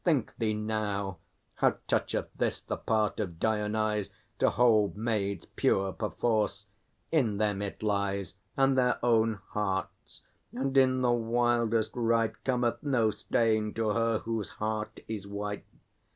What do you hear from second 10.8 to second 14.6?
the wildest rite Cometh no stain to her whose